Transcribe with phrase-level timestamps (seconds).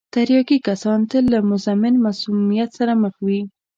[0.13, 3.41] تریاکي کسان تل له مزمن مسمومیت سره مخ وي.